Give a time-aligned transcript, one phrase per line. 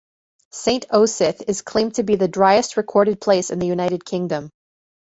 [0.51, 4.49] Saint Osyth is claimed to be the driest recorded place in the United Kingdom.